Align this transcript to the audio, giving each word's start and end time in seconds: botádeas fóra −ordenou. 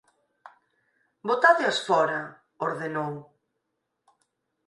botádeas 1.27 1.77
fóra 1.87 2.21
−ordenou. 2.65 3.13